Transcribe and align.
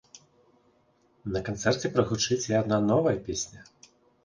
На 1.35 1.43
канцэрце 1.51 1.93
прагучыць 1.99 2.41
і 2.55 2.59
адна 2.63 2.77
новая 2.89 3.17
песня. 3.31 3.59